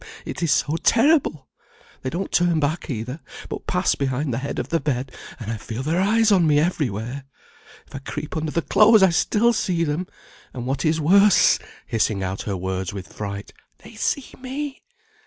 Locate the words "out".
12.23-12.41